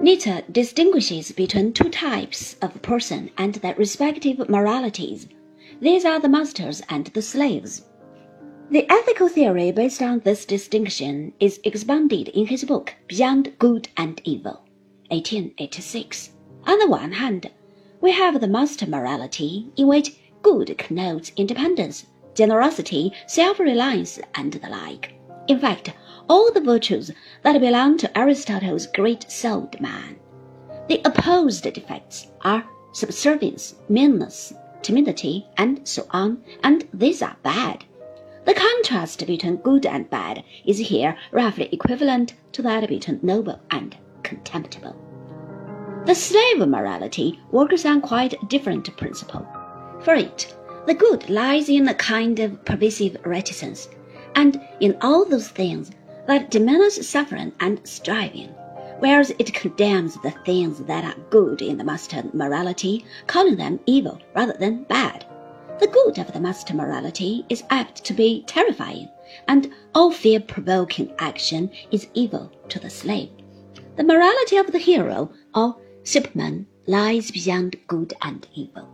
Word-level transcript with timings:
Nietzsche 0.00 0.32
distinguishes 0.52 1.32
between 1.32 1.72
two 1.72 1.88
types 1.88 2.54
of 2.62 2.80
person 2.82 3.30
and 3.36 3.56
their 3.56 3.74
respective 3.74 4.48
moralities. 4.48 5.26
These 5.80 6.04
are 6.04 6.20
the 6.20 6.28
masters 6.28 6.80
and 6.88 7.06
the 7.08 7.20
slaves. 7.20 7.84
The 8.70 8.86
ethical 8.88 9.28
theory 9.28 9.72
based 9.72 10.00
on 10.00 10.20
this 10.20 10.44
distinction 10.44 11.32
is 11.40 11.58
expounded 11.64 12.28
in 12.28 12.46
his 12.46 12.64
book 12.64 12.94
Beyond 13.08 13.58
Good 13.58 13.88
and 13.96 14.20
Evil, 14.22 14.62
1886. 15.08 16.30
On 16.64 16.78
the 16.78 16.88
one 16.88 17.12
hand, 17.12 17.50
we 18.00 18.12
have 18.12 18.40
the 18.40 18.46
master 18.46 18.86
morality, 18.86 19.66
in 19.76 19.88
which 19.88 20.16
good 20.42 20.78
connotes 20.78 21.32
independence, 21.36 22.06
generosity, 22.36 23.12
self 23.26 23.58
reliance, 23.58 24.20
and 24.36 24.52
the 24.52 24.68
like. 24.68 25.14
In 25.48 25.58
fact, 25.58 25.92
all 26.28 26.52
the 26.52 26.60
virtues 26.60 27.10
that 27.42 27.60
belong 27.60 27.96
to 27.98 28.18
Aristotle's 28.18 28.86
great 28.86 29.30
souled 29.30 29.80
man. 29.80 30.16
The 30.88 31.00
opposed 31.04 31.64
defects 31.64 32.28
are 32.42 32.64
subservience, 32.92 33.74
meanness, 33.88 34.52
timidity, 34.82 35.46
and 35.56 35.86
so 35.86 36.06
on, 36.10 36.42
and 36.62 36.88
these 36.92 37.22
are 37.22 37.36
bad. 37.42 37.84
The 38.44 38.54
contrast 38.54 39.26
between 39.26 39.56
good 39.56 39.84
and 39.84 40.08
bad 40.08 40.42
is 40.64 40.78
here 40.78 41.16
roughly 41.32 41.68
equivalent 41.72 42.34
to 42.52 42.62
that 42.62 42.88
between 42.88 43.20
noble 43.22 43.60
and 43.70 43.96
contemptible. 44.22 44.96
The 46.06 46.14
slave 46.14 46.66
morality 46.66 47.38
works 47.50 47.84
on 47.84 48.00
quite 48.00 48.32
a 48.32 48.46
different 48.46 48.96
principle. 48.96 49.46
For 50.00 50.14
it, 50.14 50.56
the 50.86 50.94
good 50.94 51.28
lies 51.28 51.68
in 51.68 51.86
a 51.88 51.94
kind 51.94 52.38
of 52.38 52.64
pervasive 52.64 53.18
reticence, 53.26 53.88
and 54.34 54.58
in 54.80 54.96
all 55.02 55.26
those 55.26 55.48
things 55.48 55.90
that 56.28 56.50
demands 56.50 57.08
suffering 57.08 57.52
and 57.58 57.80
striving, 57.84 58.50
whereas 59.00 59.32
it 59.38 59.54
condemns 59.54 60.14
the 60.22 60.30
things 60.44 60.78
that 60.84 61.04
are 61.04 61.20
good 61.30 61.62
in 61.62 61.78
the 61.78 61.84
master 61.84 62.22
morality, 62.34 63.04
calling 63.26 63.56
them 63.56 63.80
evil 63.86 64.20
rather 64.34 64.52
than 64.52 64.84
bad. 64.84 65.24
The 65.80 65.86
good 65.86 66.18
of 66.18 66.32
the 66.32 66.40
master 66.40 66.74
morality 66.74 67.46
is 67.48 67.64
apt 67.70 68.04
to 68.04 68.12
be 68.12 68.44
terrifying, 68.46 69.08
and 69.48 69.72
all 69.94 70.10
fear 70.10 70.38
provoking 70.38 71.14
action 71.18 71.70
is 71.90 72.08
evil 72.14 72.52
to 72.68 72.78
the 72.78 72.90
slave. 72.90 73.30
The 73.96 74.04
morality 74.04 74.58
of 74.58 74.70
the 74.70 74.78
hero 74.78 75.32
or 75.54 75.76
Superman 76.02 76.66
lies 76.86 77.30
beyond 77.30 77.76
good 77.86 78.12
and 78.22 78.46
evil. 78.54 78.88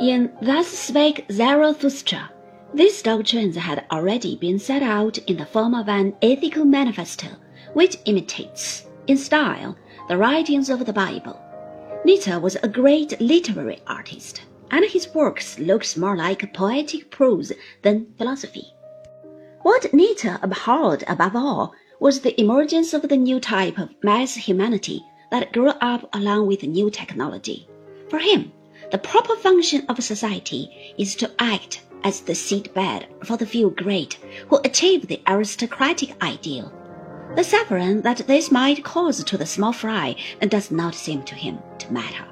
In 0.00 0.32
Thus 0.42 0.66
Spake 0.66 1.26
Zarathustra, 1.30 2.30
these 2.74 3.02
doctrines 3.02 3.54
had 3.54 3.84
already 3.92 4.34
been 4.34 4.58
set 4.58 4.82
out 4.82 5.16
in 5.18 5.36
the 5.36 5.46
form 5.46 5.74
of 5.74 5.88
an 5.88 6.12
ethical 6.20 6.64
manifesto, 6.64 7.28
which 7.72 7.98
imitates, 8.04 8.86
in 9.06 9.16
style, 9.16 9.76
the 10.08 10.16
writings 10.16 10.68
of 10.68 10.84
the 10.84 10.92
Bible. 10.92 11.40
Nietzsche 12.04 12.36
was 12.36 12.56
a 12.56 12.68
great 12.68 13.20
literary 13.20 13.80
artist, 13.86 14.42
and 14.72 14.84
his 14.84 15.14
works 15.14 15.56
look 15.60 15.84
more 15.96 16.16
like 16.16 16.52
poetic 16.52 17.12
prose 17.12 17.52
than 17.82 18.12
philosophy. 18.18 18.66
What 19.62 19.94
Nietzsche 19.94 20.28
abhorred 20.42 21.04
above 21.06 21.36
all 21.36 21.74
was 22.00 22.20
the 22.20 22.38
emergence 22.40 22.92
of 22.92 23.08
the 23.08 23.16
new 23.16 23.38
type 23.38 23.78
of 23.78 23.94
mass 24.02 24.34
humanity 24.34 25.00
that 25.30 25.52
grew 25.52 25.70
up 25.80 26.12
along 26.12 26.48
with 26.48 26.64
new 26.64 26.90
technology. 26.90 27.68
For 28.08 28.18
him, 28.18 28.52
the 28.90 28.98
proper 28.98 29.36
function 29.36 29.86
of 29.88 30.02
society 30.02 30.94
is 30.98 31.14
to 31.16 31.30
act 31.38 31.82
as 32.04 32.20
the 32.20 32.34
seedbed 32.34 33.06
for 33.24 33.36
the 33.38 33.46
few 33.46 33.70
great 33.70 34.18
who 34.48 34.60
achieve 34.62 35.08
the 35.08 35.20
aristocratic 35.26 36.22
ideal. 36.22 36.70
The 37.34 37.42
suffering 37.42 38.02
that 38.02 38.26
this 38.26 38.52
might 38.52 38.84
cause 38.84 39.24
to 39.24 39.38
the 39.38 39.46
small 39.46 39.72
fry 39.72 40.14
does 40.40 40.70
not 40.70 40.94
seem 40.94 41.22
to 41.24 41.34
him 41.34 41.58
to 41.78 41.92
matter. 41.92 42.26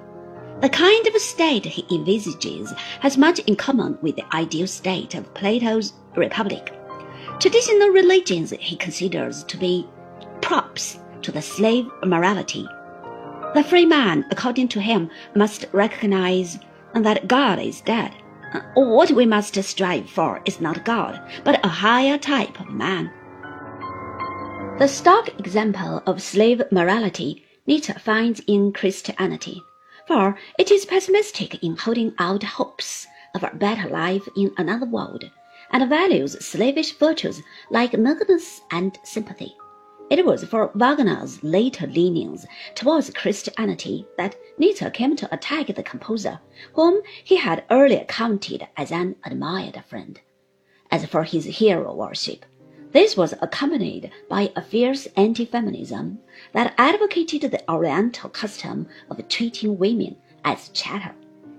The 0.60 0.68
kind 0.68 1.04
of 1.06 1.20
state 1.20 1.64
he 1.64 1.84
envisages 1.92 2.72
has 3.00 3.18
much 3.18 3.40
in 3.40 3.56
common 3.56 3.98
with 4.00 4.14
the 4.14 4.36
ideal 4.36 4.68
state 4.68 5.14
of 5.14 5.34
Plato's 5.34 5.94
Republic. 6.14 6.72
Traditional 7.40 7.88
religions 7.88 8.50
he 8.50 8.76
considers 8.76 9.42
to 9.44 9.56
be 9.56 9.88
props 10.40 11.00
to 11.22 11.32
the 11.32 11.42
slave 11.42 11.86
morality. 12.04 12.68
The 13.54 13.64
free 13.64 13.86
man, 13.86 14.24
according 14.30 14.68
to 14.68 14.80
him, 14.80 15.10
must 15.34 15.66
recognize 15.72 16.58
that 16.94 17.26
God 17.26 17.58
is 17.58 17.80
dead 17.80 18.12
what 18.74 19.10
we 19.10 19.26
must 19.26 19.62
strive 19.62 20.10
for 20.10 20.40
is 20.44 20.60
not 20.60 20.84
God, 20.84 21.20
but 21.44 21.64
a 21.64 21.68
higher 21.68 22.18
type 22.18 22.60
of 22.60 22.70
man. 22.70 23.10
The 24.78 24.88
stock 24.88 25.28
example 25.38 26.02
of 26.06 26.22
slave 26.22 26.62
morality 26.70 27.44
Nietzsche 27.66 27.92
finds 27.92 28.40
in 28.46 28.72
Christianity, 28.72 29.62
for 30.06 30.36
it 30.58 30.70
is 30.70 30.84
pessimistic 30.84 31.62
in 31.62 31.76
holding 31.76 32.14
out 32.18 32.42
hopes 32.42 33.06
of 33.34 33.44
a 33.44 33.54
better 33.54 33.88
life 33.88 34.28
in 34.36 34.52
another 34.58 34.86
world, 34.86 35.24
and 35.70 35.88
values 35.88 36.32
slavish 36.44 36.92
virtues 36.98 37.40
like 37.70 37.92
meekness 37.92 38.60
and 38.70 38.98
sympathy. 39.04 39.54
It 40.12 40.26
was 40.26 40.44
for 40.44 40.70
Wagner's 40.74 41.42
later 41.42 41.86
leanings 41.86 42.44
towards 42.74 43.08
Christianity 43.08 44.06
that 44.18 44.36
Nietzsche 44.58 44.90
came 44.90 45.16
to 45.16 45.34
attack 45.34 45.68
the 45.68 45.82
composer, 45.82 46.38
whom 46.74 47.00
he 47.24 47.36
had 47.36 47.64
earlier 47.70 48.04
counted 48.04 48.68
as 48.76 48.92
an 48.92 49.16
admired 49.24 49.82
friend. 49.88 50.20
As 50.90 51.06
for 51.06 51.24
his 51.24 51.46
hero 51.46 51.94
worship, 51.94 52.44
this 52.90 53.16
was 53.16 53.32
accompanied 53.40 54.12
by 54.28 54.52
a 54.54 54.60
fierce 54.60 55.06
anti-feminism 55.16 56.18
that 56.52 56.74
advocated 56.76 57.50
the 57.50 57.64
Oriental 57.72 58.28
custom 58.28 58.88
of 59.08 59.26
treating 59.28 59.78
women 59.78 60.16
as 60.44 60.68
chattel. 60.74 61.14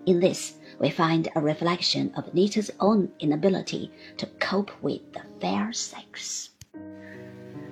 In 0.06 0.20
this, 0.20 0.60
we 0.80 0.92
find 0.92 1.28
a 1.36 1.42
reflection 1.42 2.14
of 2.16 2.32
Nietzsche's 2.36 2.70
own 2.80 3.10
inability 3.20 3.92
to 4.18 4.28
cope 4.40 4.70
with 4.84 5.12
the 5.12 5.24
fair 5.42 5.74
sex. 5.74 6.52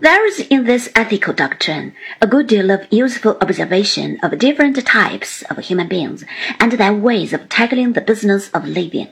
There 0.02 0.26
is 0.26 0.40
in 0.50 0.64
this 0.64 0.90
ethical 0.96 1.32
doctrine 1.32 1.94
a 2.20 2.26
good 2.26 2.48
deal 2.48 2.72
of 2.72 2.88
useful 2.90 3.38
observation 3.40 4.18
of 4.24 4.40
different 4.40 4.84
types 4.84 5.44
of 5.44 5.60
human 5.60 5.88
beings 5.88 6.26
and 6.60 6.72
their 6.72 6.92
ways 6.92 7.34
of 7.34 7.48
tackling 7.50 7.94
the 7.94 8.02
business 8.02 8.50
of 8.50 8.68
living. 8.68 9.10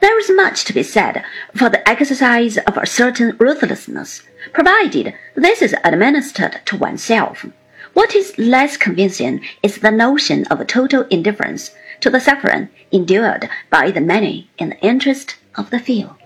There 0.00 0.18
is 0.18 0.30
much 0.34 0.64
to 0.64 0.72
be 0.72 0.82
said 0.82 1.22
for 1.54 1.68
the 1.68 1.86
exercise 1.86 2.56
of 2.56 2.78
a 2.78 2.86
certain 2.86 3.36
ruthlessness, 3.38 4.22
provided 4.54 5.12
this 5.34 5.60
is 5.60 5.76
administered 5.84 6.62
to 6.64 6.78
oneself. 6.78 7.44
What 7.92 8.14
is 8.14 8.38
less 8.38 8.78
convincing 8.78 9.42
is 9.62 9.76
the 9.76 9.90
notion 9.90 10.46
of 10.46 10.66
total 10.66 11.02
indifference 11.10 11.72
to 12.00 12.08
the 12.08 12.18
suffering 12.18 12.70
endured 12.90 13.50
by 13.68 13.90
the 13.90 14.00
many 14.00 14.48
in 14.56 14.70
the 14.70 14.80
interest 14.80 15.36
of 15.54 15.68
the 15.68 15.78
few. 15.78 16.16